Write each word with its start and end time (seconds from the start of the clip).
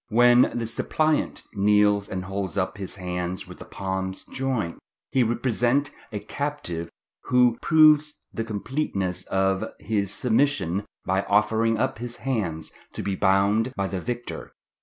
"When 0.09 0.51
the 0.55 0.65
suppliant 0.65 1.43
kneels 1.53 2.09
and 2.09 2.25
holds 2.25 2.57
up 2.57 2.79
his 2.79 2.95
hands 2.95 3.47
with 3.47 3.59
the 3.59 3.65
palms 3.65 4.25
joined, 4.25 4.79
he 5.11 5.21
represents 5.21 5.91
a 6.11 6.19
captive 6.19 6.89
who 7.25 7.55
proves 7.61 8.13
the 8.33 8.43
completeness 8.43 9.25
of 9.25 9.63
his 9.79 10.11
submission 10.11 10.87
by 11.05 11.21
offering 11.29 11.77
up 11.77 11.99
his 11.99 12.15
hands 12.15 12.71
to 12.93 13.03
be 13.03 13.15
bound 13.15 13.75
by 13.75 13.85
the 13.87 14.01
victor. 14.01 14.53